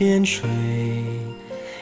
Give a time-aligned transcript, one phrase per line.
[0.00, 0.48] 边吹，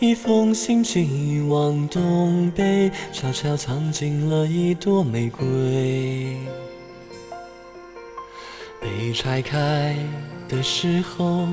[0.00, 6.36] 一封信寄往东北，悄悄藏进了一朵玫瑰。
[8.80, 9.94] 被拆开
[10.48, 11.46] 的时候，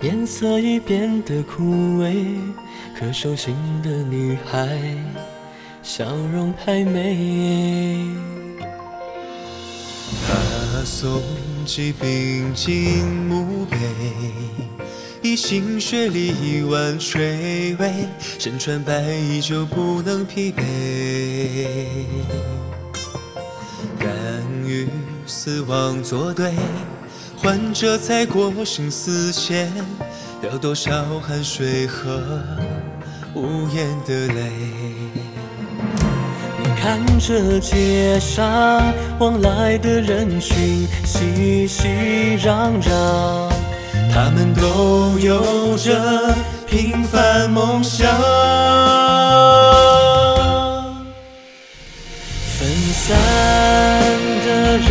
[0.00, 1.62] 颜色已变得枯
[2.02, 2.36] 萎，
[2.98, 4.76] 可手心的女孩，
[5.84, 8.10] 笑容还美。
[10.26, 11.22] 他送
[11.64, 13.76] 几瓶金墓碑，
[15.36, 20.62] 心血力挽垂危，身穿白衣就不能疲惫。
[23.98, 24.08] 敢
[24.64, 24.88] 与
[25.26, 26.54] 死亡作对，
[27.36, 29.70] 患者在过生死线，
[30.42, 32.18] 要多少汗水和
[33.34, 34.50] 无言的泪。
[36.58, 38.82] 你看着街上
[39.18, 43.52] 往来的人群，熙熙攘攘，
[44.16, 46.34] 他们都有着
[46.66, 48.08] 平凡梦想。
[52.58, 53.14] 分散
[54.46, 54.88] 的人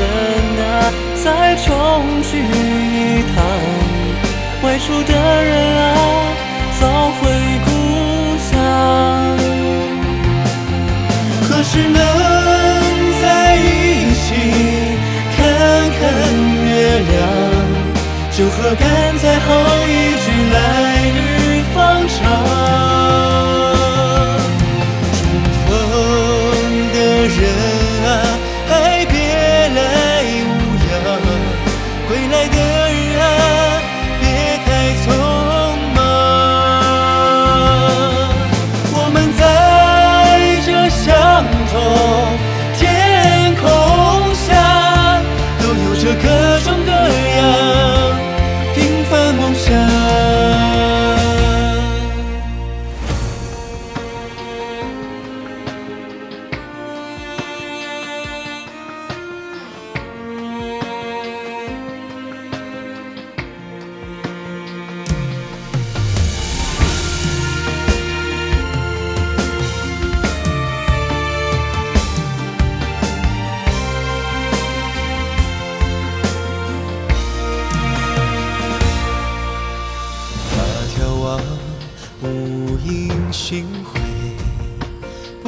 [0.61, 3.41] 啊，再重聚一堂；
[4.61, 5.83] 外出的人啊，
[6.79, 6.83] 早
[7.19, 7.21] 回
[7.65, 7.67] 故
[8.37, 8.53] 乡。
[11.49, 11.99] 可是能
[18.37, 19.55] 酒喝干，最后
[19.87, 20.34] 一句。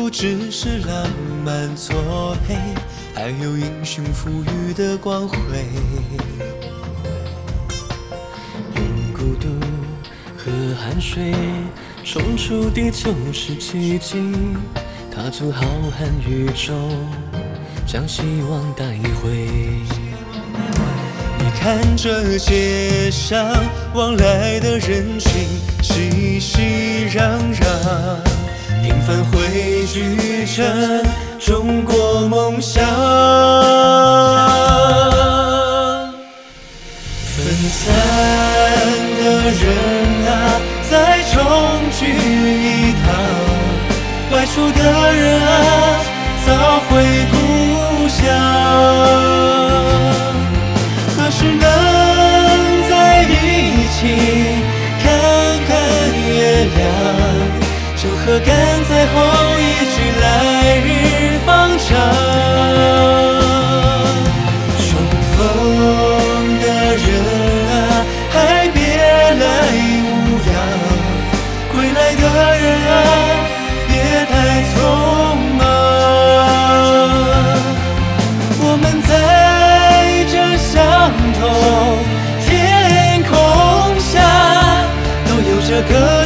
[0.07, 1.05] 不只是浪
[1.43, 2.55] 漫错配，
[3.13, 5.37] 还有英雄赋予的光辉。
[8.73, 9.49] 用孤独
[10.37, 11.33] 和汗水
[12.05, 14.31] 冲出地球是奇迹，
[15.13, 15.65] 踏足浩
[15.99, 16.73] 瀚宇宙，
[17.85, 18.85] 将希望带
[19.21, 19.29] 回。
[21.37, 23.45] 你看这街上
[23.93, 25.45] 往来的人群，
[25.83, 27.61] 熙熙攘攘，
[28.81, 31.03] 平凡汇聚成
[31.39, 33.06] 中国梦想。
[58.39, 58.55] 赶
[58.89, 59.15] 在后
[59.59, 59.61] 一
[59.93, 60.25] 句来
[60.85, 60.87] 日
[61.45, 61.87] 方长。
[64.77, 64.87] 重
[65.33, 65.35] 逢
[66.59, 67.05] 的人
[67.69, 67.73] 啊，
[68.31, 68.35] 还
[68.69, 68.77] 别
[69.41, 69.45] 来
[70.03, 70.07] 无
[70.45, 70.49] 恙；
[71.71, 72.23] 归来的
[72.57, 72.93] 人啊，
[73.87, 73.91] 别
[74.29, 74.33] 太
[74.73, 74.75] 匆
[75.57, 75.59] 忙。
[78.59, 79.11] 我们在
[80.31, 80.71] 这相
[81.39, 81.41] 同
[82.45, 82.47] 天
[83.23, 83.33] 空
[83.99, 84.15] 下，
[85.25, 86.16] 都有着歌。